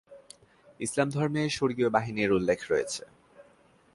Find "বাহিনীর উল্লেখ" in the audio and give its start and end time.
1.95-2.59